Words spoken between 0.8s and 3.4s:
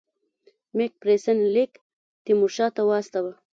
فیرسن لیک تیمورشاه ته واستاوه.